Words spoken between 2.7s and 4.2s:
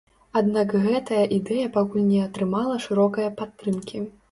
шырокае падтрымкі.